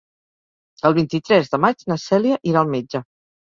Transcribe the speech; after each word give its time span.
El 0.89 0.95
vint-i-tres 0.99 1.53
de 1.53 1.61
maig 1.67 1.87
na 1.93 1.99
Cèlia 2.07 2.43
irà 2.55 2.65
al 2.65 2.75
metge. 2.75 3.07